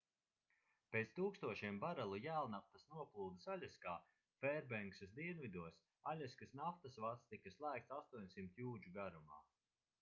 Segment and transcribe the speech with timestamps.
[0.93, 3.93] pēc tūkstošiem barelu jēlnaftas noplūdes aļaskā
[4.41, 5.79] fērbenksas dienvidos
[6.13, 9.43] aļaskas naftas vads tika slēgts 800 jūdžu garumā